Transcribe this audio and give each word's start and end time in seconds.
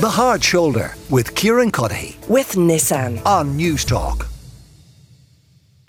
The 0.00 0.08
Hard 0.08 0.42
Shoulder 0.42 0.94
with 1.10 1.34
Kieran 1.34 1.70
Cuddihy 1.70 2.26
with 2.26 2.52
Nissan 2.52 3.22
on 3.26 3.58
Newstalk. 3.58 4.26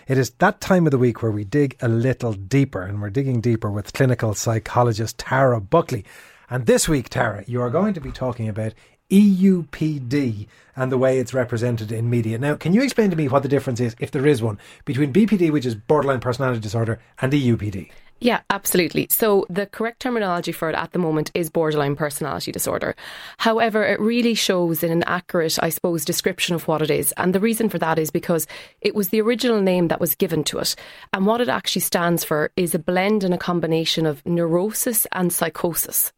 It 0.05 0.17
is 0.17 0.31
that 0.31 0.59
time 0.59 0.85
of 0.85 0.91
the 0.91 0.97
week 0.97 1.23
where 1.23 1.31
we 1.31 1.45
dig 1.45 1.77
a 1.81 1.87
little 1.87 2.33
deeper, 2.33 2.81
and 2.81 3.01
we're 3.01 3.09
digging 3.09 3.39
deeper 3.39 3.71
with 3.71 3.93
clinical 3.93 4.33
psychologist 4.33 5.17
Tara 5.17 5.61
Buckley. 5.61 6.03
And 6.49 6.65
this 6.65 6.89
week, 6.89 7.07
Tara, 7.07 7.45
you 7.47 7.61
are 7.61 7.69
going 7.69 7.93
to 7.93 8.01
be 8.01 8.11
talking 8.11 8.49
about 8.49 8.73
EUPD 9.11 10.47
and 10.75 10.91
the 10.91 10.97
way 10.97 11.19
it's 11.19 11.33
represented 11.33 11.91
in 11.91 12.09
media. 12.09 12.37
Now, 12.37 12.55
can 12.55 12.73
you 12.73 12.81
explain 12.81 13.09
to 13.09 13.15
me 13.15 13.27
what 13.27 13.43
the 13.43 13.49
difference 13.49 13.79
is, 13.79 13.95
if 13.99 14.11
there 14.11 14.25
is 14.25 14.41
one, 14.41 14.57
between 14.85 15.11
BPD, 15.11 15.51
which 15.51 15.65
is 15.65 15.75
borderline 15.75 16.21
personality 16.21 16.61
disorder, 16.61 16.99
and 17.19 17.33
EUPD? 17.33 17.91
Yeah, 18.23 18.41
absolutely. 18.51 19.07
So 19.09 19.47
the 19.49 19.65
correct 19.65 19.99
terminology 19.99 20.51
for 20.51 20.69
it 20.69 20.75
at 20.75 20.91
the 20.91 20.99
moment 20.99 21.31
is 21.33 21.49
borderline 21.49 21.95
personality 21.95 22.51
disorder. 22.51 22.95
However, 23.39 23.83
it 23.83 23.99
really 23.99 24.35
shows 24.35 24.83
in 24.83 24.91
an 24.91 25.03
accurate, 25.03 25.57
I 25.59 25.69
suppose, 25.69 26.05
description 26.05 26.53
of 26.53 26.67
what 26.67 26.83
it 26.83 26.91
is. 26.91 27.11
And 27.17 27.33
the 27.33 27.39
reason 27.39 27.67
for 27.67 27.79
that 27.79 27.97
is 27.97 28.11
because 28.11 28.45
it 28.79 28.93
was 28.93 29.09
the 29.09 29.21
original 29.21 29.59
name 29.59 29.87
that 29.87 29.99
was 29.99 30.13
given 30.13 30.43
to 30.45 30.59
it. 30.59 30.75
And 31.11 31.25
what 31.25 31.41
it 31.41 31.49
actually 31.49 31.81
stands 31.81 32.23
for 32.23 32.51
is 32.55 32.75
a 32.75 32.79
blend 32.79 33.23
and 33.23 33.33
a 33.33 33.39
combination 33.39 34.05
of 34.05 34.23
neurosis 34.23 35.07
and 35.11 35.33
psychosis, 35.33 36.13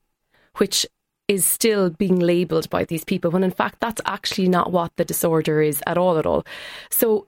which 0.57 0.85
is 1.33 1.45
still 1.45 1.89
being 1.89 2.19
labelled 2.19 2.69
by 2.69 2.85
these 2.85 3.03
people 3.03 3.31
when 3.31 3.43
in 3.43 3.51
fact 3.51 3.79
that's 3.79 4.01
actually 4.05 4.47
not 4.47 4.71
what 4.71 4.95
the 4.95 5.05
disorder 5.05 5.61
is 5.61 5.81
at 5.87 5.97
all 5.97 6.17
at 6.17 6.25
all. 6.25 6.45
So 6.89 7.27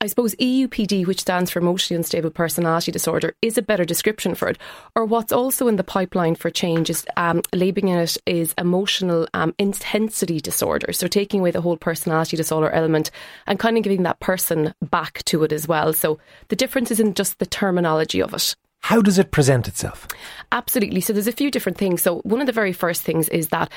I 0.00 0.06
suppose 0.06 0.34
EUPD, 0.36 1.06
which 1.06 1.20
stands 1.20 1.50
for 1.50 1.58
Emotionally 1.58 1.98
Unstable 1.98 2.30
Personality 2.30 2.90
Disorder, 2.90 3.34
is 3.42 3.58
a 3.58 3.62
better 3.62 3.84
description 3.84 4.34
for 4.34 4.48
it. 4.48 4.58
Or 4.94 5.04
what's 5.04 5.32
also 5.32 5.68
in 5.68 5.76
the 5.76 5.84
pipeline 5.84 6.34
for 6.34 6.48
change 6.48 6.88
is 6.88 7.06
um, 7.18 7.42
labelling 7.52 7.88
it 7.90 8.16
is 8.24 8.54
emotional 8.56 9.28
um, 9.34 9.54
intensity 9.58 10.40
disorder. 10.40 10.92
So 10.92 11.08
taking 11.08 11.40
away 11.40 11.50
the 11.50 11.60
whole 11.60 11.76
personality 11.76 12.38
disorder 12.38 12.70
element 12.70 13.10
and 13.46 13.58
kind 13.58 13.76
of 13.76 13.84
giving 13.84 14.04
that 14.04 14.20
person 14.20 14.72
back 14.80 15.22
to 15.24 15.44
it 15.44 15.52
as 15.52 15.68
well. 15.68 15.92
So 15.92 16.18
the 16.48 16.56
difference 16.56 16.90
isn't 16.90 17.16
just 17.16 17.38
the 17.38 17.46
terminology 17.46 18.22
of 18.22 18.32
it. 18.32 18.56
How 18.86 19.02
does 19.02 19.18
it 19.18 19.32
present 19.32 19.66
itself? 19.66 20.06
Absolutely. 20.52 21.00
So 21.00 21.12
there's 21.12 21.26
a 21.26 21.32
few 21.32 21.50
different 21.50 21.76
things. 21.76 22.02
So 22.02 22.20
one 22.20 22.40
of 22.40 22.46
the 22.46 22.52
very 22.52 22.72
first 22.72 23.02
things 23.02 23.28
is 23.30 23.48
that 23.48 23.68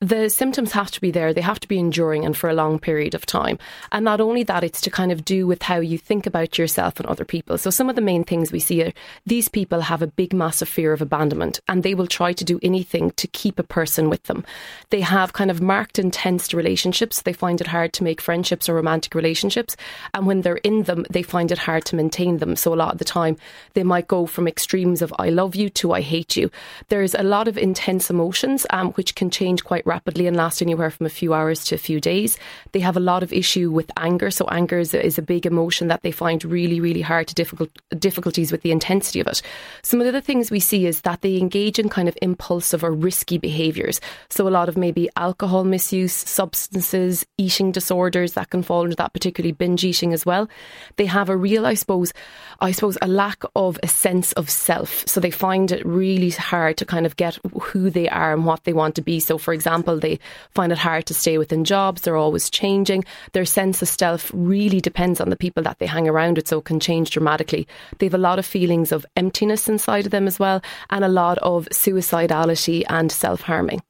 the 0.00 0.28
symptoms 0.28 0.72
have 0.72 0.90
to 0.90 1.00
be 1.00 1.10
there. 1.10 1.32
They 1.32 1.40
have 1.40 1.58
to 1.60 1.68
be 1.68 1.78
enduring 1.78 2.26
and 2.26 2.36
for 2.36 2.50
a 2.50 2.54
long 2.54 2.78
period 2.78 3.14
of 3.14 3.24
time. 3.24 3.58
And 3.92 4.04
not 4.04 4.20
only 4.20 4.42
that, 4.42 4.62
it's 4.62 4.82
to 4.82 4.90
kind 4.90 5.10
of 5.10 5.24
do 5.24 5.46
with 5.46 5.62
how 5.62 5.80
you 5.80 5.96
think 5.96 6.26
about 6.26 6.58
yourself 6.58 7.00
and 7.00 7.08
other 7.08 7.24
people. 7.24 7.56
So 7.56 7.70
some 7.70 7.88
of 7.88 7.96
the 7.96 8.02
main 8.02 8.24
things 8.24 8.52
we 8.52 8.60
see 8.60 8.82
are 8.82 8.92
these 9.24 9.48
people 9.48 9.80
have 9.80 10.02
a 10.02 10.06
big, 10.06 10.34
massive 10.34 10.68
fear 10.68 10.92
of 10.92 11.00
abandonment 11.00 11.60
and 11.66 11.82
they 11.82 11.94
will 11.94 12.06
try 12.06 12.34
to 12.34 12.44
do 12.44 12.60
anything 12.62 13.12
to 13.12 13.26
keep 13.26 13.58
a 13.58 13.62
person 13.62 14.10
with 14.10 14.24
them. 14.24 14.44
They 14.90 15.00
have 15.00 15.32
kind 15.32 15.50
of 15.50 15.62
marked 15.62 15.98
intense 15.98 16.52
relationships. 16.52 17.22
They 17.22 17.32
find 17.32 17.62
it 17.62 17.66
hard 17.66 17.94
to 17.94 18.04
make 18.04 18.20
friendships 18.20 18.68
or 18.68 18.74
romantic 18.74 19.14
relationships. 19.14 19.78
And 20.12 20.26
when 20.26 20.42
they're 20.42 20.56
in 20.56 20.82
them, 20.82 21.06
they 21.08 21.22
find 21.22 21.50
it 21.50 21.58
hard 21.58 21.86
to 21.86 21.96
maintain 21.96 22.36
them. 22.36 22.54
So 22.54 22.74
a 22.74 22.76
lot 22.76 22.92
of 22.92 22.98
the 22.98 23.06
time, 23.06 23.38
they 23.72 23.82
might 23.82 24.08
go 24.08 24.26
from 24.26 24.46
extremes 24.58 25.02
of 25.02 25.14
I 25.20 25.28
love 25.30 25.54
you 25.54 25.68
to 25.70 25.92
I 25.92 26.00
hate 26.00 26.36
you. 26.36 26.50
There's 26.88 27.14
a 27.14 27.22
lot 27.22 27.46
of 27.46 27.56
intense 27.56 28.10
emotions 28.10 28.66
um, 28.70 28.90
which 28.94 29.14
can 29.14 29.30
change 29.30 29.62
quite 29.62 29.86
rapidly 29.86 30.26
and 30.26 30.36
last 30.36 30.60
anywhere 30.60 30.90
from 30.90 31.06
a 31.06 31.16
few 31.20 31.32
hours 31.32 31.64
to 31.66 31.76
a 31.76 31.78
few 31.78 32.00
days. 32.00 32.36
They 32.72 32.80
have 32.80 32.96
a 32.96 33.00
lot 33.12 33.22
of 33.22 33.32
issue 33.32 33.70
with 33.70 33.88
anger. 33.96 34.32
So 34.32 34.48
anger 34.50 34.80
is, 34.80 34.92
is 34.92 35.16
a 35.16 35.22
big 35.22 35.46
emotion 35.46 35.86
that 35.88 36.02
they 36.02 36.10
find 36.10 36.44
really, 36.44 36.80
really 36.80 37.02
hard 37.02 37.28
to 37.28 37.34
difficult 37.36 37.70
difficulties 38.00 38.50
with 38.50 38.62
the 38.62 38.72
intensity 38.72 39.20
of 39.20 39.28
it. 39.28 39.42
Some 39.82 40.00
of 40.00 40.12
the 40.12 40.20
things 40.20 40.50
we 40.50 40.58
see 40.58 40.86
is 40.86 41.02
that 41.02 41.20
they 41.20 41.36
engage 41.36 41.78
in 41.78 41.88
kind 41.88 42.08
of 42.08 42.18
impulsive 42.20 42.82
or 42.82 42.90
risky 42.90 43.38
behaviours. 43.38 44.00
So 44.28 44.48
a 44.48 44.50
lot 44.50 44.68
of 44.68 44.76
maybe 44.76 45.08
alcohol 45.14 45.62
misuse, 45.62 46.12
substances, 46.12 47.24
eating 47.36 47.70
disorders 47.70 48.32
that 48.32 48.50
can 48.50 48.64
fall 48.64 48.82
into 48.82 48.96
that, 48.96 49.12
particularly 49.12 49.52
binge 49.52 49.84
eating 49.84 50.12
as 50.12 50.26
well. 50.26 50.48
They 50.96 51.06
have 51.06 51.28
a 51.28 51.36
real, 51.36 51.64
I 51.64 51.74
suppose, 51.74 52.12
I 52.58 52.72
suppose, 52.72 52.98
a 53.00 53.06
lack 53.06 53.44
of 53.54 53.78
a 53.84 53.88
sense 53.88 54.32
of 54.32 54.47
self. 54.48 55.04
So 55.06 55.20
they 55.20 55.30
find 55.30 55.70
it 55.70 55.84
really 55.84 56.30
hard 56.30 56.76
to 56.78 56.84
kind 56.84 57.06
of 57.06 57.16
get 57.16 57.38
who 57.60 57.90
they 57.90 58.08
are 58.08 58.32
and 58.32 58.44
what 58.44 58.64
they 58.64 58.72
want 58.72 58.94
to 58.96 59.02
be. 59.02 59.20
So, 59.20 59.38
for 59.38 59.52
example, 59.52 59.98
they 59.98 60.18
find 60.54 60.72
it 60.72 60.78
hard 60.78 61.06
to 61.06 61.14
stay 61.14 61.38
within 61.38 61.64
jobs. 61.64 62.02
They're 62.02 62.16
always 62.16 62.50
changing. 62.50 63.04
Their 63.32 63.44
sense 63.44 63.82
of 63.82 63.88
self 63.88 64.30
really 64.34 64.80
depends 64.80 65.20
on 65.20 65.30
the 65.30 65.36
people 65.36 65.62
that 65.64 65.78
they 65.78 65.86
hang 65.86 66.08
around 66.08 66.36
with, 66.36 66.48
so 66.48 66.58
it 66.58 66.64
can 66.64 66.80
change 66.80 67.10
dramatically. 67.10 67.66
They 67.98 68.06
have 68.06 68.14
a 68.14 68.18
lot 68.18 68.38
of 68.38 68.46
feelings 68.46 68.92
of 68.92 69.06
emptiness 69.16 69.68
inside 69.68 70.06
of 70.06 70.12
them 70.12 70.26
as 70.26 70.38
well, 70.38 70.62
and 70.90 71.04
a 71.04 71.08
lot 71.08 71.38
of 71.38 71.68
suicidality 71.70 72.84
and 72.88 73.10
self 73.10 73.42
harming. 73.42 73.82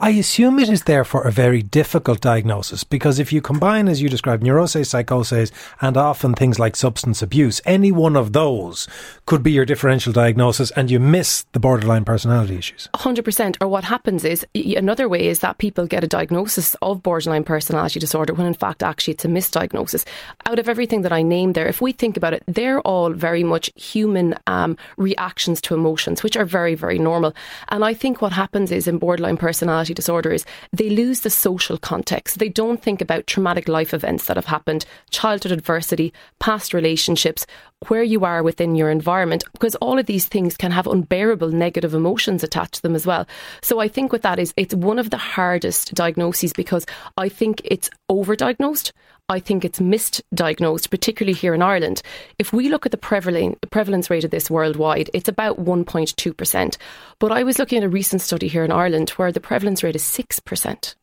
I 0.00 0.10
assume 0.10 0.58
it 0.58 0.68
is 0.68 0.84
therefore 0.84 1.22
a 1.22 1.30
very 1.30 1.62
difficult 1.62 2.20
diagnosis 2.20 2.84
because 2.84 3.18
if 3.18 3.32
you 3.32 3.40
combine, 3.40 3.88
as 3.88 4.02
you 4.02 4.08
described, 4.08 4.42
neuroses, 4.42 4.90
psychoses, 4.90 5.52
and 5.80 5.96
often 5.96 6.34
things 6.34 6.58
like 6.58 6.76
substance 6.76 7.22
abuse, 7.22 7.60
any 7.64 7.92
one 7.92 8.16
of 8.16 8.32
those 8.32 8.88
could 9.26 9.42
be 9.42 9.52
your 9.52 9.64
differential 9.64 10.12
diagnosis 10.12 10.70
and 10.72 10.90
you 10.90 10.98
miss 10.98 11.44
the 11.52 11.60
borderline 11.60 12.04
personality 12.04 12.56
issues. 12.56 12.88
100%. 12.94 13.56
Or 13.60 13.68
what 13.68 13.84
happens 13.84 14.24
is, 14.24 14.46
another 14.54 15.08
way 15.08 15.28
is 15.28 15.40
that 15.40 15.58
people 15.58 15.86
get 15.86 16.04
a 16.04 16.08
diagnosis 16.08 16.74
of 16.82 17.02
borderline 17.02 17.44
personality 17.44 18.00
disorder 18.00 18.34
when 18.34 18.46
in 18.46 18.54
fact 18.54 18.82
actually 18.82 19.14
it's 19.14 19.24
a 19.24 19.28
misdiagnosis. 19.28 20.04
Out 20.46 20.58
of 20.58 20.68
everything 20.68 21.02
that 21.02 21.12
I 21.12 21.22
named 21.22 21.54
there, 21.54 21.68
if 21.68 21.80
we 21.80 21.92
think 21.92 22.16
about 22.16 22.34
it, 22.34 22.42
they're 22.46 22.80
all 22.80 23.10
very 23.10 23.44
much 23.44 23.70
human 23.76 24.34
um, 24.46 24.76
reactions 24.96 25.60
to 25.62 25.74
emotions, 25.74 26.22
which 26.22 26.36
are 26.36 26.44
very, 26.44 26.74
very 26.74 26.98
normal. 26.98 27.34
And 27.68 27.84
I 27.84 27.94
think 27.94 28.20
what 28.20 28.32
happens 28.32 28.72
is 28.72 28.88
in 28.88 28.98
borderline 28.98 29.36
personality 29.36 29.83
personality 29.84 29.94
disorder 29.94 30.32
is 30.32 30.44
they 30.72 30.90
lose 30.90 31.20
the 31.20 31.30
social 31.30 31.76
context. 31.76 32.38
They 32.38 32.48
don't 32.48 32.82
think 32.82 33.00
about 33.02 33.26
traumatic 33.26 33.68
life 33.68 33.92
events 33.92 34.26
that 34.26 34.36
have 34.36 34.46
happened, 34.46 34.86
childhood 35.10 35.52
adversity, 35.52 36.12
past 36.38 36.72
relationships, 36.72 37.46
where 37.88 38.02
you 38.02 38.24
are 38.24 38.42
within 38.42 38.76
your 38.76 38.90
environment, 38.90 39.44
because 39.52 39.74
all 39.76 39.98
of 39.98 40.06
these 40.06 40.26
things 40.26 40.56
can 40.56 40.72
have 40.72 40.86
unbearable 40.86 41.50
negative 41.50 41.94
emotions 41.94 42.42
attached 42.42 42.74
to 42.74 42.82
them 42.82 42.94
as 42.94 43.06
well. 43.06 43.26
So 43.60 43.78
I 43.78 43.88
think 43.88 44.10
with 44.10 44.22
that 44.22 44.38
is 44.38 44.54
it's 44.56 44.74
one 44.74 44.98
of 44.98 45.10
the 45.10 45.18
hardest 45.18 45.94
diagnoses 45.94 46.54
because 46.54 46.86
I 47.18 47.28
think 47.28 47.60
it's 47.64 47.90
overdiagnosed. 48.10 48.92
I 49.28 49.40
think 49.40 49.64
it's 49.64 49.78
misdiagnosed, 49.78 50.90
particularly 50.90 51.32
here 51.32 51.54
in 51.54 51.62
Ireland. 51.62 52.02
If 52.38 52.52
we 52.52 52.68
look 52.68 52.84
at 52.84 52.92
the 52.92 52.98
prevalence 52.98 54.10
rate 54.10 54.24
of 54.24 54.30
this 54.30 54.50
worldwide, 54.50 55.08
it's 55.14 55.28
about 55.28 55.64
1.2%. 55.64 56.76
But 57.18 57.32
I 57.32 57.42
was 57.42 57.58
looking 57.58 57.78
at 57.78 57.84
a 57.84 57.88
recent 57.88 58.20
study 58.20 58.48
here 58.48 58.64
in 58.64 58.72
Ireland 58.72 59.10
where 59.10 59.32
the 59.32 59.40
prevalence 59.40 59.82
rate 59.82 59.96
is 59.96 60.02
6%. 60.02 60.94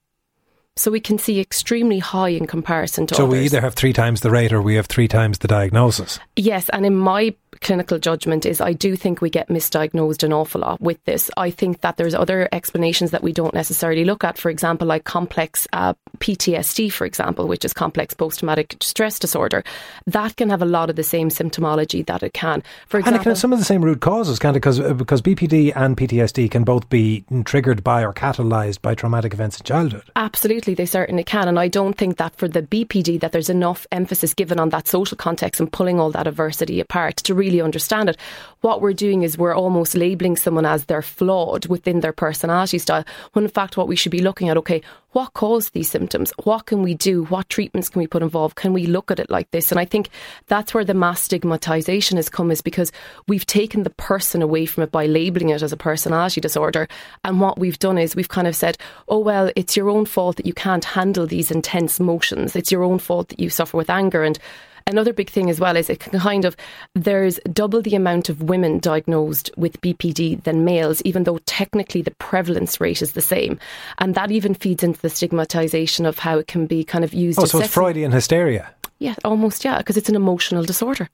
So 0.75 0.91
we 0.91 0.99
can 0.99 1.17
see 1.17 1.39
extremely 1.39 1.99
high 1.99 2.29
in 2.29 2.47
comparison 2.47 3.07
to 3.07 3.15
so 3.15 3.23
others. 3.25 3.39
we 3.39 3.45
either 3.45 3.59
have 3.59 3.73
three 3.73 3.91
times 3.91 4.21
the 4.21 4.31
rate 4.31 4.53
or 4.53 4.61
we 4.61 4.75
have 4.75 4.85
three 4.85 5.07
times 5.07 5.39
the 5.39 5.47
diagnosis. 5.47 6.19
Yes, 6.35 6.69
and 6.69 6.85
in 6.85 6.95
my 6.95 7.35
clinical 7.61 7.99
judgment 7.99 8.45
is 8.45 8.59
I 8.59 8.73
do 8.73 8.95
think 8.95 9.21
we 9.21 9.29
get 9.29 9.47
misdiagnosed 9.47 10.23
an 10.23 10.33
awful 10.33 10.61
lot 10.61 10.81
with 10.81 11.03
this. 11.05 11.29
I 11.37 11.51
think 11.51 11.81
that 11.81 11.97
there's 11.97 12.13
other 12.13 12.49
explanations 12.51 13.11
that 13.11 13.23
we 13.23 13.31
don't 13.31 13.53
necessarily 13.53 14.03
look 14.03 14.23
at. 14.23 14.37
For 14.37 14.49
example, 14.49 14.87
like 14.87 15.03
complex 15.03 15.67
uh, 15.73 15.93
PTSD, 16.17 16.91
for 16.91 17.05
example, 17.05 17.47
which 17.47 17.63
is 17.63 17.73
complex 17.73 18.13
post-traumatic 18.13 18.77
stress 18.81 19.19
disorder. 19.19 19.63
That 20.07 20.35
can 20.35 20.49
have 20.49 20.61
a 20.61 20.65
lot 20.65 20.89
of 20.89 20.95
the 20.95 21.03
same 21.03 21.29
symptomology 21.29 22.05
that 22.07 22.23
it 22.23 22.33
can. 22.33 22.63
For 22.87 22.97
example, 22.97 23.15
and 23.15 23.21
it 23.21 23.23
can 23.23 23.31
have 23.31 23.37
some 23.37 23.53
of 23.53 23.59
the 23.59 23.65
same 23.65 23.83
root 23.83 24.01
causes, 24.01 24.39
can 24.39 24.51
it? 24.51 24.53
Because 24.55 24.79
uh, 24.79 24.93
because 24.93 25.21
BPD 25.21 25.73
and 25.75 25.95
PTSD 25.95 26.49
can 26.49 26.63
both 26.63 26.89
be 26.89 27.23
triggered 27.45 27.83
by 27.83 28.03
or 28.03 28.13
catalyzed 28.13 28.81
by 28.81 28.95
traumatic 28.95 29.33
events 29.33 29.59
in 29.59 29.65
childhood. 29.65 30.03
Absolutely, 30.15 30.73
they 30.73 30.85
certainly 30.85 31.23
can. 31.23 31.47
And 31.47 31.59
I 31.59 31.67
don't 31.67 31.97
think 31.97 32.17
that 32.17 32.35
for 32.35 32.47
the 32.47 32.61
BPD 32.61 33.19
that 33.21 33.31
there's 33.31 33.49
enough 33.49 33.85
emphasis 33.91 34.33
given 34.33 34.59
on 34.59 34.69
that 34.69 34.87
social 34.87 35.17
context 35.17 35.59
and 35.59 35.71
pulling 35.71 35.99
all 35.99 36.11
that 36.11 36.27
adversity 36.27 36.79
apart 36.79 37.17
to 37.17 37.35
really 37.51 37.61
understand 37.61 38.09
it. 38.09 38.17
What 38.61 38.81
we're 38.81 38.93
doing 38.93 39.23
is 39.23 39.37
we're 39.37 39.55
almost 39.55 39.95
labeling 39.95 40.35
someone 40.35 40.65
as 40.65 40.85
they're 40.85 41.01
flawed 41.01 41.65
within 41.67 41.99
their 41.99 42.13
personality 42.13 42.77
style, 42.77 43.03
when 43.33 43.45
in 43.45 43.51
fact, 43.51 43.77
what 43.77 43.87
we 43.87 43.95
should 43.95 44.11
be 44.11 44.21
looking 44.21 44.49
at, 44.49 44.57
okay, 44.57 44.81
what 45.11 45.33
caused 45.33 45.73
these 45.73 45.89
symptoms? 45.89 46.31
What 46.43 46.67
can 46.67 46.83
we 46.83 46.93
do? 46.93 47.25
What 47.25 47.49
treatments 47.49 47.89
can 47.89 47.99
we 47.99 48.07
put 48.07 48.23
involved? 48.23 48.55
Can 48.55 48.71
we 48.71 48.85
look 48.85 49.11
at 49.11 49.19
it 49.19 49.29
like 49.29 49.51
this? 49.51 49.71
And 49.71 49.79
I 49.79 49.83
think 49.83 50.09
that's 50.47 50.73
where 50.73 50.85
the 50.85 50.93
mass 50.93 51.21
stigmatization 51.21 52.15
has 52.15 52.29
come, 52.29 52.49
is 52.49 52.61
because 52.61 52.93
we've 53.27 53.45
taken 53.45 53.83
the 53.83 53.89
person 53.89 54.41
away 54.41 54.65
from 54.65 54.83
it 54.83 54.91
by 54.91 55.07
labeling 55.07 55.49
it 55.49 55.61
as 55.61 55.73
a 55.73 55.77
personality 55.77 56.39
disorder. 56.39 56.87
And 57.25 57.41
what 57.41 57.59
we've 57.59 57.79
done 57.79 57.97
is 57.97 58.15
we've 58.15 58.29
kind 58.29 58.47
of 58.47 58.55
said, 58.55 58.77
oh, 59.09 59.19
well, 59.19 59.51
it's 59.57 59.75
your 59.75 59.89
own 59.89 60.05
fault 60.05 60.37
that 60.37 60.45
you 60.45 60.53
can't 60.53 60.85
handle 60.85 61.27
these 61.27 61.51
intense 61.51 61.99
emotions. 61.99 62.55
It's 62.55 62.71
your 62.71 62.83
own 62.83 62.99
fault 62.99 63.29
that 63.29 63.39
you 63.39 63.49
suffer 63.49 63.75
with 63.75 63.89
anger. 63.89 64.23
And 64.23 64.39
Another 64.87 65.13
big 65.13 65.29
thing 65.29 65.49
as 65.49 65.59
well 65.59 65.75
is 65.75 65.89
it 65.89 65.99
can 65.99 66.19
kind 66.19 66.45
of, 66.45 66.55
there's 66.95 67.39
double 67.51 67.81
the 67.81 67.95
amount 67.95 68.29
of 68.29 68.41
women 68.41 68.79
diagnosed 68.79 69.49
with 69.57 69.79
BPD 69.81 70.43
than 70.43 70.65
males, 70.65 71.01
even 71.03 71.23
though 71.23 71.39
technically 71.45 72.01
the 72.01 72.11
prevalence 72.11 72.81
rate 72.81 73.01
is 73.01 73.13
the 73.13 73.21
same. 73.21 73.59
And 73.99 74.15
that 74.15 74.31
even 74.31 74.53
feeds 74.53 74.83
into 74.83 75.01
the 75.01 75.09
stigmatization 75.09 76.05
of 76.05 76.19
how 76.19 76.37
it 76.37 76.47
can 76.47 76.65
be 76.65 76.83
kind 76.83 77.03
of 77.03 77.13
used. 77.13 77.39
Oh, 77.39 77.45
so 77.45 77.59
it's 77.59 77.73
Freudian 77.73 78.11
hysteria. 78.11 78.73
Yeah, 78.99 79.15
almost, 79.25 79.65
yeah, 79.65 79.77
because 79.79 79.97
it's 79.97 80.09
an 80.09 80.15
emotional 80.15 80.63
disorder. 80.63 81.09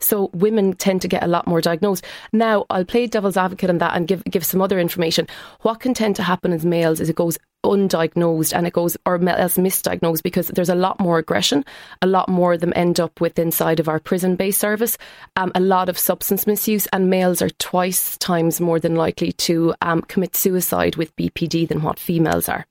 So 0.00 0.30
women 0.34 0.74
tend 0.74 1.02
to 1.02 1.08
get 1.08 1.22
a 1.22 1.26
lot 1.28 1.46
more 1.46 1.60
diagnosed. 1.60 2.04
Now, 2.32 2.66
I'll 2.70 2.84
play 2.84 3.06
devil's 3.06 3.36
advocate 3.36 3.70
on 3.70 3.78
that 3.78 3.96
and 3.96 4.06
give, 4.06 4.22
give 4.24 4.44
some 4.44 4.60
other 4.60 4.78
information. 4.78 5.26
What 5.62 5.80
can 5.80 5.94
tend 5.94 6.16
to 6.16 6.22
happen 6.22 6.52
as 6.52 6.64
males 6.64 7.00
is 7.00 7.08
it 7.08 7.16
goes 7.16 7.38
undiagnosed 7.64 8.52
and 8.54 8.66
it 8.66 8.72
goes 8.72 8.96
or 9.06 9.16
as 9.28 9.56
misdiagnosed 9.56 10.22
because 10.22 10.48
there's 10.48 10.68
a 10.68 10.74
lot 10.74 11.00
more 11.00 11.18
aggression 11.18 11.64
a 12.02 12.06
lot 12.06 12.28
more 12.28 12.52
of 12.54 12.60
them 12.60 12.72
end 12.76 13.00
up 13.00 13.20
with 13.20 13.38
inside 13.38 13.80
of 13.80 13.88
our 13.88 13.98
prison 13.98 14.36
based 14.36 14.60
service 14.60 14.96
um, 15.36 15.50
a 15.54 15.60
lot 15.60 15.88
of 15.88 15.98
substance 15.98 16.46
misuse 16.46 16.86
and 16.88 17.10
males 17.10 17.42
are 17.42 17.50
twice 17.50 18.16
times 18.18 18.60
more 18.60 18.78
than 18.78 18.94
likely 18.94 19.32
to 19.32 19.74
um, 19.82 20.02
commit 20.02 20.36
suicide 20.36 20.96
with 20.96 21.14
BPD 21.16 21.68
than 21.68 21.82
what 21.82 21.98
females 21.98 22.48
are 22.48 22.66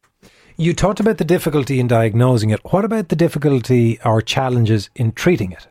you 0.55 0.73
talked 0.73 0.99
about 0.99 1.17
the 1.17 1.25
difficulty 1.25 1.79
in 1.79 1.87
diagnosing 1.87 2.51
it. 2.51 2.59
What 2.65 2.85
about 2.85 3.09
the 3.09 3.15
difficulty 3.15 3.99
or 4.05 4.21
challenges 4.21 4.91
in 4.95 5.11
treating 5.11 5.51
it? 5.51 5.65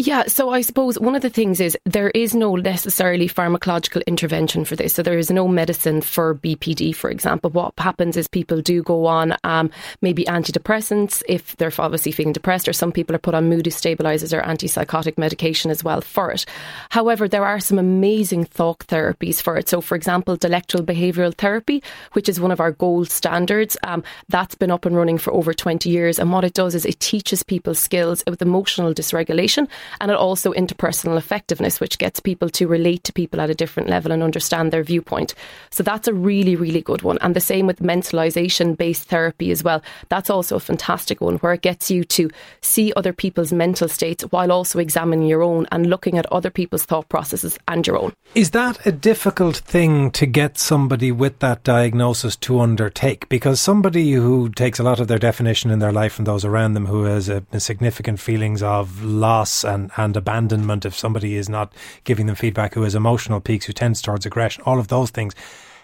Yeah, 0.00 0.28
so 0.28 0.50
I 0.50 0.60
suppose 0.60 0.96
one 0.96 1.16
of 1.16 1.22
the 1.22 1.28
things 1.28 1.60
is 1.60 1.76
there 1.84 2.10
is 2.10 2.32
no 2.32 2.54
necessarily 2.54 3.28
pharmacological 3.28 4.06
intervention 4.06 4.64
for 4.64 4.76
this. 4.76 4.94
So 4.94 5.02
there 5.02 5.18
is 5.18 5.28
no 5.28 5.48
medicine 5.48 6.02
for 6.02 6.36
BPD, 6.36 6.94
for 6.94 7.10
example. 7.10 7.50
What 7.50 7.74
happens 7.78 8.16
is 8.16 8.28
people 8.28 8.62
do 8.62 8.80
go 8.84 9.06
on 9.06 9.34
um, 9.42 9.72
maybe 10.00 10.24
antidepressants 10.26 11.24
if 11.28 11.56
they're 11.56 11.72
obviously 11.76 12.12
feeling 12.12 12.32
depressed, 12.32 12.68
or 12.68 12.72
some 12.72 12.92
people 12.92 13.16
are 13.16 13.18
put 13.18 13.34
on 13.34 13.48
mood 13.48 13.72
stabilizers 13.72 14.32
or 14.32 14.40
antipsychotic 14.42 15.18
medication 15.18 15.68
as 15.68 15.82
well 15.82 16.00
for 16.00 16.30
it. 16.30 16.46
However, 16.90 17.26
there 17.26 17.44
are 17.44 17.58
some 17.58 17.80
amazing 17.80 18.44
thought 18.44 18.86
therapies 18.86 19.42
for 19.42 19.56
it. 19.56 19.68
So, 19.68 19.80
for 19.80 19.96
example, 19.96 20.36
dialectical 20.36 20.86
behavioral 20.86 21.34
therapy, 21.34 21.82
which 22.12 22.28
is 22.28 22.38
one 22.38 22.52
of 22.52 22.60
our 22.60 22.70
gold 22.70 23.10
standards, 23.10 23.76
um, 23.82 24.04
that's 24.28 24.54
been 24.54 24.70
up 24.70 24.86
and 24.86 24.96
running 24.96 25.18
for 25.18 25.32
over 25.32 25.52
20 25.52 25.90
years. 25.90 26.20
And 26.20 26.32
what 26.32 26.44
it 26.44 26.54
does 26.54 26.76
is 26.76 26.86
it 26.86 27.00
teaches 27.00 27.42
people 27.42 27.74
skills 27.74 28.22
with 28.28 28.40
emotional 28.40 28.94
dysregulation 28.94 29.66
and 30.00 30.10
it 30.10 30.16
also 30.16 30.52
interpersonal 30.52 31.16
effectiveness, 31.16 31.80
which 31.80 31.98
gets 31.98 32.20
people 32.20 32.48
to 32.50 32.66
relate 32.66 33.04
to 33.04 33.12
people 33.12 33.40
at 33.40 33.50
a 33.50 33.54
different 33.54 33.88
level 33.88 34.12
and 34.12 34.22
understand 34.22 34.72
their 34.72 34.82
viewpoint. 34.82 35.34
So 35.70 35.82
that's 35.82 36.08
a 36.08 36.14
really, 36.14 36.56
really 36.56 36.82
good 36.82 37.02
one. 37.02 37.18
And 37.20 37.34
the 37.34 37.40
same 37.40 37.66
with 37.66 37.80
mentalization 37.80 38.76
based 38.76 39.08
therapy 39.08 39.50
as 39.50 39.62
well. 39.62 39.82
That's 40.08 40.30
also 40.30 40.56
a 40.56 40.60
fantastic 40.60 41.20
one 41.20 41.36
where 41.38 41.52
it 41.52 41.62
gets 41.62 41.90
you 41.90 42.04
to 42.04 42.30
see 42.60 42.92
other 42.96 43.12
people's 43.12 43.52
mental 43.52 43.88
states 43.88 44.24
while 44.30 44.52
also 44.52 44.78
examining 44.78 45.26
your 45.26 45.42
own 45.42 45.66
and 45.72 45.86
looking 45.86 46.18
at 46.18 46.30
other 46.32 46.50
people's 46.50 46.84
thought 46.84 47.08
processes 47.08 47.58
and 47.68 47.86
your 47.86 47.98
own. 47.98 48.12
Is 48.34 48.50
that 48.50 48.84
a 48.86 48.92
difficult 48.92 49.56
thing 49.56 50.10
to 50.12 50.26
get 50.26 50.58
somebody 50.58 51.12
with 51.12 51.38
that 51.40 51.64
diagnosis 51.64 52.36
to 52.36 52.60
undertake? 52.60 53.28
Because 53.28 53.60
somebody 53.60 54.12
who 54.12 54.48
takes 54.50 54.78
a 54.78 54.82
lot 54.82 55.00
of 55.00 55.08
their 55.08 55.18
definition 55.18 55.70
in 55.70 55.78
their 55.78 55.92
life 55.92 56.18
and 56.18 56.26
those 56.26 56.44
around 56.44 56.74
them 56.74 56.86
who 56.86 57.04
has 57.04 57.28
a, 57.28 57.44
a 57.52 57.60
significant 57.60 58.20
feelings 58.20 58.62
of 58.62 59.02
loss 59.02 59.64
and 59.64 59.77
and, 59.78 59.90
and 59.96 60.16
abandonment 60.16 60.84
if 60.84 60.96
somebody 60.96 61.36
is 61.36 61.48
not 61.48 61.72
giving 62.04 62.26
them 62.26 62.36
feedback, 62.36 62.74
who 62.74 62.82
has 62.82 62.94
emotional 62.94 63.40
peaks, 63.40 63.66
who 63.66 63.72
tends 63.72 64.02
towards 64.02 64.26
aggression, 64.26 64.62
all 64.66 64.78
of 64.78 64.88
those 64.88 65.10
things. 65.10 65.34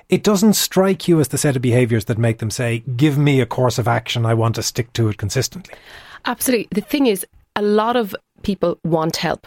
It 0.08 0.22
doesn't 0.22 0.54
strike 0.54 1.08
you 1.08 1.20
as 1.20 1.28
the 1.28 1.38
set 1.38 1.56
of 1.56 1.62
behaviours 1.62 2.06
that 2.06 2.18
make 2.18 2.38
them 2.38 2.50
say, 2.50 2.80
give 2.96 3.16
me 3.16 3.40
a 3.40 3.46
course 3.46 3.78
of 3.78 3.88
action, 3.88 4.26
I 4.26 4.34
want 4.34 4.56
to 4.56 4.62
stick 4.62 4.92
to 4.94 5.08
it 5.08 5.16
consistently. 5.16 5.74
Absolutely. 6.26 6.68
The 6.72 6.82
thing 6.82 7.06
is, 7.06 7.26
a 7.56 7.62
lot 7.62 7.96
of 7.96 8.14
people 8.44 8.78
want 8.84 9.16
help. 9.16 9.46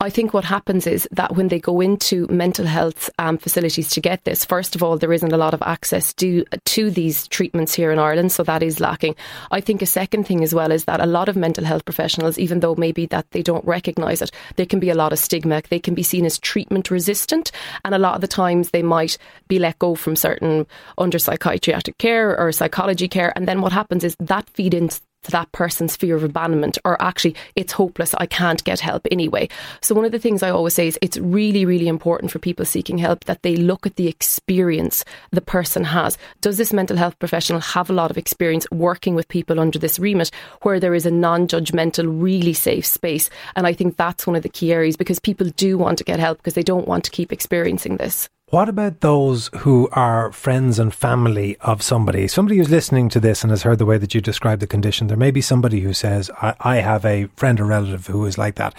I 0.00 0.10
think 0.10 0.32
what 0.32 0.44
happens 0.44 0.86
is 0.86 1.08
that 1.10 1.34
when 1.34 1.48
they 1.48 1.58
go 1.58 1.80
into 1.80 2.26
mental 2.28 2.64
health 2.64 3.10
um, 3.18 3.36
facilities 3.36 3.90
to 3.90 4.00
get 4.00 4.24
this, 4.24 4.44
first 4.44 4.76
of 4.76 4.82
all, 4.82 4.96
there 4.96 5.12
isn't 5.12 5.32
a 5.32 5.36
lot 5.36 5.54
of 5.54 5.62
access 5.62 6.14
to, 6.14 6.44
to 6.64 6.90
these 6.90 7.26
treatments 7.28 7.74
here 7.74 7.90
in 7.90 7.98
Ireland, 7.98 8.32
so 8.32 8.42
that 8.44 8.62
is 8.62 8.80
lacking. 8.80 9.16
I 9.50 9.60
think 9.60 9.82
a 9.82 9.86
second 9.86 10.24
thing 10.24 10.42
as 10.44 10.54
well 10.54 10.70
is 10.70 10.84
that 10.84 11.00
a 11.00 11.06
lot 11.06 11.28
of 11.28 11.36
mental 11.36 11.64
health 11.64 11.84
professionals, 11.84 12.38
even 12.38 12.60
though 12.60 12.76
maybe 12.76 13.06
that 13.06 13.30
they 13.32 13.42
don't 13.42 13.64
recognise 13.64 14.22
it, 14.22 14.30
there 14.54 14.66
can 14.66 14.80
be 14.80 14.90
a 14.90 14.94
lot 14.94 15.12
of 15.12 15.18
stigma. 15.18 15.62
They 15.68 15.80
can 15.80 15.94
be 15.94 16.02
seen 16.02 16.24
as 16.24 16.38
treatment 16.38 16.90
resistant, 16.90 17.50
and 17.84 17.94
a 17.94 17.98
lot 17.98 18.14
of 18.14 18.20
the 18.20 18.28
times 18.28 18.70
they 18.70 18.82
might 18.82 19.18
be 19.48 19.58
let 19.58 19.78
go 19.78 19.94
from 19.94 20.16
certain 20.16 20.66
under 20.96 21.18
psychiatric 21.18 21.98
care 21.98 22.38
or 22.38 22.52
psychology 22.52 23.08
care, 23.08 23.32
and 23.34 23.48
then 23.48 23.60
what 23.60 23.72
happens 23.72 24.04
is 24.04 24.16
that 24.20 24.48
feed 24.50 24.74
into 24.74 25.00
to 25.26 25.32
that 25.32 25.52
person's 25.52 25.96
fear 25.96 26.16
of 26.16 26.24
abandonment 26.24 26.78
or 26.84 27.00
actually 27.02 27.36
it's 27.54 27.72
hopeless, 27.72 28.14
I 28.14 28.26
can't 28.26 28.62
get 28.64 28.80
help 28.80 29.06
anyway. 29.10 29.48
So, 29.82 29.94
one 29.94 30.04
of 30.04 30.12
the 30.12 30.18
things 30.18 30.42
I 30.42 30.50
always 30.50 30.74
say 30.74 30.86
is 30.86 30.98
it's 31.02 31.18
really, 31.18 31.64
really 31.64 31.88
important 31.88 32.32
for 32.32 32.38
people 32.38 32.64
seeking 32.64 32.98
help 32.98 33.24
that 33.24 33.42
they 33.42 33.56
look 33.56 33.86
at 33.86 33.96
the 33.96 34.08
experience 34.08 35.04
the 35.32 35.40
person 35.40 35.84
has. 35.84 36.16
Does 36.40 36.56
this 36.56 36.72
mental 36.72 36.96
health 36.96 37.18
professional 37.18 37.60
have 37.60 37.90
a 37.90 37.92
lot 37.92 38.10
of 38.10 38.18
experience 38.18 38.66
working 38.70 39.14
with 39.14 39.28
people 39.28 39.60
under 39.60 39.78
this 39.78 39.98
remit 39.98 40.30
where 40.62 40.80
there 40.80 40.94
is 40.94 41.06
a 41.06 41.10
non 41.10 41.48
judgmental, 41.48 42.22
really 42.22 42.54
safe 42.54 42.86
space? 42.86 43.28
And 43.54 43.66
I 43.66 43.72
think 43.72 43.96
that's 43.96 44.26
one 44.26 44.36
of 44.36 44.42
the 44.42 44.48
key 44.48 44.72
areas 44.72 44.96
because 44.96 45.18
people 45.18 45.48
do 45.56 45.76
want 45.76 45.98
to 45.98 46.04
get 46.04 46.20
help 46.20 46.38
because 46.38 46.54
they 46.54 46.62
don't 46.62 46.88
want 46.88 47.04
to 47.04 47.10
keep 47.10 47.32
experiencing 47.32 47.96
this. 47.96 48.28
What 48.50 48.68
about 48.68 49.00
those 49.00 49.50
who 49.56 49.88
are 49.90 50.30
friends 50.30 50.78
and 50.78 50.94
family 50.94 51.56
of 51.62 51.82
somebody? 51.82 52.28
Somebody 52.28 52.58
who's 52.58 52.70
listening 52.70 53.08
to 53.08 53.18
this 53.18 53.42
and 53.42 53.50
has 53.50 53.64
heard 53.64 53.78
the 53.78 53.84
way 53.84 53.98
that 53.98 54.14
you 54.14 54.20
describe 54.20 54.60
the 54.60 54.68
condition. 54.68 55.08
There 55.08 55.16
may 55.16 55.32
be 55.32 55.40
somebody 55.40 55.80
who 55.80 55.92
says, 55.92 56.30
I, 56.40 56.54
I, 56.60 56.76
have 56.76 57.04
a 57.04 57.26
friend 57.34 57.58
or 57.58 57.64
relative 57.64 58.06
who 58.06 58.24
is 58.24 58.38
like 58.38 58.54
that. 58.54 58.72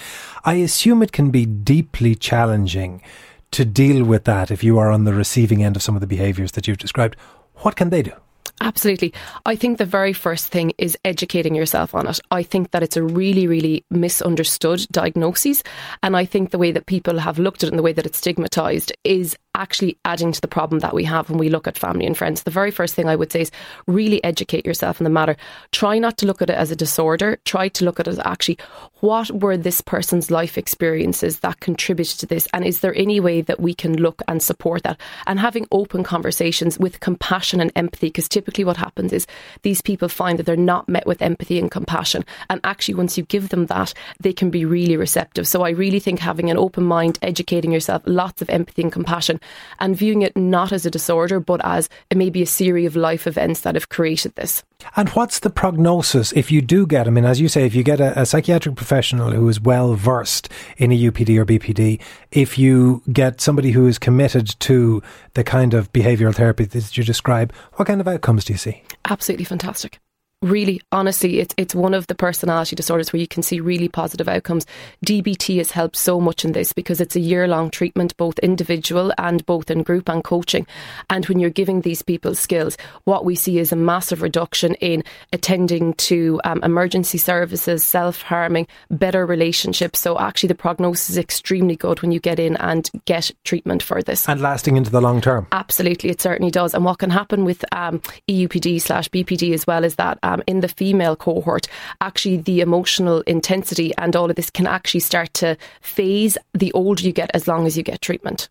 I 0.46 0.54
assume 0.54 1.04
it 1.04 1.12
can 1.12 1.32
be 1.32 1.46
deeply 1.46 2.16
challenging 2.16 3.02
to 3.52 3.66
deal 3.66 4.06
with 4.06 4.24
that 4.24 4.52
if 4.52 4.64
you 4.64 4.80
are 4.80 4.90
on 4.90 5.04
the 5.04 5.14
receiving 5.14 5.66
end 5.66 5.76
of 5.76 5.84
some 5.84 5.96
of 5.96 6.02
the 6.02 6.08
behaviours 6.08 6.54
that 6.54 6.66
you've 6.66 6.78
described. 6.78 7.18
What 7.56 7.76
can 7.76 7.90
they 7.90 8.04
do? 8.04 8.14
Absolutely. 8.60 9.14
I 9.46 9.56
think 9.56 9.78
the 9.78 9.86
very 9.86 10.14
first 10.14 10.48
thing 10.48 10.74
is 10.80 10.98
educating 11.06 11.54
yourself 11.54 11.94
on 11.94 12.08
it. 12.08 12.20
I 12.32 12.42
think 12.42 12.72
that 12.72 12.82
it's 12.82 12.98
a 12.98 13.04
really, 13.04 13.46
really 13.46 13.86
misunderstood 13.92 14.88
diagnosis. 14.92 15.62
And 16.02 16.18
I 16.18 16.26
think 16.26 16.50
the 16.50 16.58
way 16.58 16.72
that 16.72 16.88
people 16.88 17.20
have 17.20 17.38
looked 17.38 17.64
at 17.64 17.68
it 17.68 17.74
and 17.74 17.80
the 17.80 17.84
way 17.84 17.94
that 17.94 18.06
it's 18.06 18.18
stigmatized 18.18 18.92
is 19.04 19.38
actually 19.58 19.98
adding 20.06 20.32
to 20.32 20.42
the 20.42 20.48
problem 20.48 20.80
that 20.80 20.94
we 20.94 21.04
have 21.04 21.30
when 21.30 21.40
we 21.40 21.50
look 21.50 21.68
at 21.68 21.78
family 21.78 22.06
and 22.06 22.18
friends. 22.18 22.44
The 22.44 22.52
very 22.52 22.72
first 22.72 22.96
thing 22.96 23.10
I 23.10 23.16
would 23.16 23.32
say 23.32 23.42
is 23.42 23.52
really 23.88 24.24
educate 24.24 24.66
yourself 24.66 25.00
in 25.00 25.04
the 25.04 25.10
matter. 25.10 25.36
Try 25.72 26.00
not 26.00 26.18
to 26.20 26.26
look 26.26 26.42
at 26.42 26.50
it 26.50 26.58
as 26.58 26.72
a 26.72 26.76
disorder. 26.76 27.38
Try 27.46 27.68
to 27.70 27.86
look 27.86 28.00
at 28.00 28.08
it 28.08 28.12
as 28.12 28.20
actually 28.20 28.58
what 29.00 29.30
were 29.32 29.58
this 29.58 29.82
person's 29.82 30.32
life 30.32 30.58
experiences 30.58 31.40
that 31.40 31.60
contributed 31.60 32.20
to 32.20 32.26
this? 32.26 32.48
And 32.54 32.66
is 32.66 32.80
there 32.80 32.96
any 32.96 33.20
way 33.20 33.42
that 33.42 33.60
we 33.60 33.74
can 33.74 33.98
look 33.98 34.22
and 34.28 34.42
support 34.42 34.84
that? 34.84 35.00
And 35.28 35.40
having 35.40 35.68
open 35.72 36.04
conversations 36.04 36.80
with 36.80 37.00
compassion 37.00 37.62
and 37.62 37.72
empathy, 37.76 38.08
because 38.08 38.28
typically 38.30 38.64
what 38.64 38.78
happens 38.78 39.14
is 39.14 39.28
these 39.62 39.82
people 39.82 40.10
find 40.10 40.40
that 40.40 40.46
they're 40.46 40.56
not 40.56 40.90
met 40.90 41.06
with 41.06 41.22
empathy 41.22 41.60
and 41.60 41.70
compassion. 41.70 42.26
And 42.50 42.60
actually, 42.64 42.96
once 42.96 43.18
you 43.18 43.24
give 43.24 43.50
them 43.50 43.68
that, 43.68 43.94
they 44.20 44.34
can 44.34 44.50
be 44.50 44.66
really 44.66 44.98
receptive. 44.98 45.48
So 45.48 45.64
I 45.64 45.70
really 45.70 46.00
think 46.00 46.20
having 46.20 46.50
an 46.50 46.58
open 46.58 46.84
mind, 46.84 47.20
educating 47.22 47.72
yourself, 47.72 48.02
lots 48.06 48.42
of 48.42 48.50
empathy 48.50 48.82
and 48.82 48.92
compassion 48.92 49.40
and 49.80 49.96
viewing 49.96 50.22
it 50.22 50.36
not 50.36 50.72
as 50.72 50.86
a 50.86 50.92
disorder, 50.92 51.40
but 51.40 51.62
as 51.64 51.90
maybe 52.14 52.42
a 52.42 52.48
series 52.48 52.88
of 52.88 52.96
life 52.96 53.28
events 53.28 53.62
that 53.62 53.76
have 53.76 53.90
created 53.90 54.36
this. 54.36 54.64
And 54.96 55.10
what's 55.10 55.40
the 55.40 55.50
prognosis 55.50 56.32
if 56.34 56.52
you 56.52 56.62
do 56.62 56.86
get, 56.86 57.08
I 57.08 57.10
mean, 57.10 57.26
as 57.26 57.42
you 57.42 57.48
say, 57.48 57.66
if 57.66 57.74
you 57.74 57.84
get 57.84 58.00
a, 58.00 58.22
a 58.22 58.26
psychiatric 58.26 58.76
professional 58.76 59.32
who 59.32 59.48
is 59.50 59.60
well 59.60 59.96
versed 59.96 60.50
in 60.78 60.92
EUPD 60.92 61.38
or 61.38 61.46
BPD, 61.46 62.00
if 62.32 62.58
you 62.58 63.02
get 63.12 63.42
somebody 63.42 63.72
who 63.72 63.88
is 63.88 63.98
committed 63.98 64.60
to 64.60 65.02
the 65.34 65.44
kind 65.44 65.74
of 65.74 65.92
behavioural 65.94 66.36
therapy 66.36 66.66
that 66.66 66.98
you 66.98 67.04
describe, 67.04 67.54
what 67.74 67.88
kind 67.88 68.02
of 68.02 68.08
outcomes 68.08 68.46
do 68.46 68.54
you 68.54 68.60
see? 68.60 68.84
Absolutely 69.06 69.46
fantastic 69.46 70.00
really 70.44 70.80
honestly 70.92 71.40
it's 71.40 71.54
it's 71.58 71.74
one 71.74 71.96
of 71.96 72.06
the 72.06 72.14
personality 72.14 72.76
disorders 72.76 73.12
where 73.12 73.20
you 73.20 73.28
can 73.28 73.42
see 73.42 73.60
really 73.60 73.88
positive 73.88 74.30
outcomes. 74.30 74.68
DBT 75.04 75.58
has 75.58 75.72
helped 75.72 75.96
so 75.96 76.22
much 76.22 76.46
in 76.46 76.52
this 76.52 76.74
because 76.74 77.02
it's 77.02 77.16
a 77.16 77.20
year 77.20 77.48
long 77.48 77.72
treatment 77.72 78.16
both 78.18 78.38
individual 78.40 79.12
and 79.18 79.44
both 79.48 79.72
in 79.72 79.82
group 79.82 80.08
and 80.08 80.24
coaching. 80.24 80.68
And 81.10 81.26
when 81.26 81.40
you're 81.40 81.50
giving 81.50 81.82
these 81.82 82.04
people 82.04 82.36
skills 82.36 82.78
what 83.06 83.26
we 83.26 83.36
see 83.36 83.58
is 83.58 83.72
a 83.72 83.76
massive 83.76 84.22
reduction 84.22 84.76
in 84.76 85.04
attending 85.34 85.94
to 85.94 86.40
um, 86.44 86.62
emergency 86.64 87.18
services 87.18 87.84
self-harming 87.84 88.68
better 88.92 89.26
relationships. 89.26 90.00
So 90.00 90.20
actually 90.20 90.48
the 90.48 90.56
prognosis 90.56 91.10
is 91.10 91.18
extremely 91.18 91.76
good 91.76 92.04
when 92.04 92.12
you 92.12 92.20
get 92.20 92.40
in 92.40 92.58
and 92.58 92.88
get 93.06 93.32
treatment 93.44 93.82
for 93.82 94.04
this. 94.04 94.30
And 94.30 94.40
lasting 94.40 94.78
into 94.78 94.92
the 94.92 95.02
long 95.02 95.20
term. 95.20 95.48
Absolutely 95.52 96.12
it 96.12 96.22
certainly 96.22 96.52
does. 96.52 96.76
And 96.76 96.86
what 96.86 97.00
can 97.00 97.10
happen 97.10 97.44
with 97.44 97.66
um, 97.74 98.02
EUPD 98.30 98.80
slash 98.80 99.10
BPD 99.10 99.54
as 99.56 99.66
well 99.66 99.84
is 99.84 99.96
that 99.96 100.20
um, 100.28 100.44
in 100.48 100.60
the 100.60 100.68
female 100.68 101.16
cohort, 101.16 101.68
actually 102.02 102.38
the 102.38 102.62
emotional 102.62 103.22
intensity 103.22 103.94
and 103.98 104.16
all 104.16 104.30
of 104.30 104.36
this 104.36 104.50
can 104.50 104.68
actually 104.68 105.00
start 105.00 105.34
to 105.36 105.58
phase 105.82 106.38
the 106.54 106.72
older 106.74 107.04
you 107.04 107.14
get 107.14 107.32
as 107.34 107.48
long 107.48 107.66
as 107.66 107.78
you 107.78 107.84
get 107.84 108.02
treatment 108.02 108.50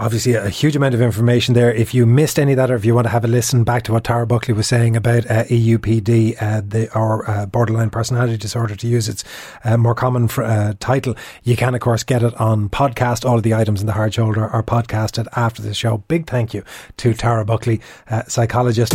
obviously 0.00 0.32
a 0.32 0.48
huge 0.48 0.74
amount 0.74 0.94
of 0.94 1.00
information 1.00 1.54
there. 1.54 1.72
If 1.72 1.92
you 1.94 2.06
missed 2.06 2.38
any 2.38 2.52
of 2.52 2.56
that, 2.56 2.70
or 2.70 2.74
if 2.74 2.84
you 2.84 2.94
want 2.94 3.04
to 3.06 3.10
have 3.10 3.24
a 3.24 3.28
listen 3.28 3.64
back 3.64 3.82
to 3.84 3.92
what 3.92 4.04
Tara 4.04 4.26
Buckley 4.26 4.54
was 4.54 4.66
saying 4.66 4.96
about 4.96 5.26
uh, 5.30 5.44
EUPD, 5.44 6.40
uh, 6.40 6.62
the, 6.66 6.92
or 6.96 7.28
uh, 7.30 7.46
borderline 7.46 7.90
personality 7.90 8.38
disorder, 8.38 8.74
to 8.76 8.88
use 8.88 9.08
its 9.08 9.22
uh, 9.64 9.76
more 9.76 9.94
common 9.94 10.26
fr- 10.26 10.42
uh, 10.42 10.74
title, 10.80 11.14
you 11.44 11.56
can 11.56 11.74
of 11.74 11.80
course 11.80 12.02
get 12.02 12.22
it 12.22 12.34
on 12.40 12.68
podcast. 12.68 13.28
All 13.28 13.36
of 13.36 13.42
the 13.42 13.54
items 13.54 13.80
in 13.80 13.86
the 13.86 13.92
hard 13.92 14.14
shoulder 14.14 14.46
are 14.46 14.62
podcasted 14.62 15.28
after 15.36 15.62
the 15.62 15.74
show. 15.74 15.98
Big 16.08 16.26
thank 16.26 16.54
you 16.54 16.64
to 16.96 17.14
Tara 17.14 17.44
Buckley, 17.44 17.80
uh, 18.08 18.24
psychologist. 18.24 18.94